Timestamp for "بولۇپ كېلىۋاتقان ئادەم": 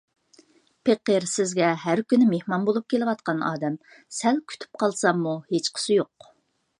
2.69-3.75